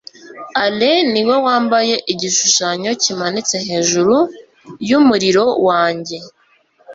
[0.63, 4.15] alain niwe wampaye igishushanyo kimanitse hejuru
[4.89, 6.17] yumuriro wanjye